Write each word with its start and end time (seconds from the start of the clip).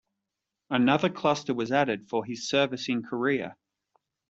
Another 0.71 1.09
cluster 1.09 1.53
was 1.53 1.71
added 1.71 2.09
for 2.09 2.25
his 2.25 2.49
service 2.49 2.89
in 2.89 3.03
Korea. 3.03 3.55